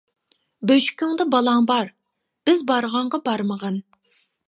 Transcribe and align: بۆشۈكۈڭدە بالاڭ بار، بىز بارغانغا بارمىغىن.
بۆشۈكۈڭدە 0.71 1.27
بالاڭ 1.35 1.69
بار، 1.73 1.93
بىز 2.51 2.67
بارغانغا 2.73 3.25
بارمىغىن. 3.31 3.83